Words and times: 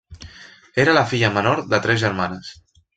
Era 0.85 0.95
la 0.99 1.05
filla 1.13 1.31
menor 1.37 1.63
de 1.75 1.83
tres 1.87 2.05
germanes. 2.09 2.55